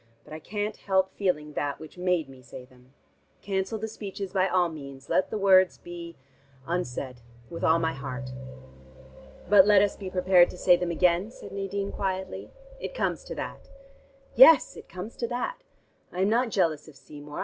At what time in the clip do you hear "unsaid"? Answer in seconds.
6.65-7.21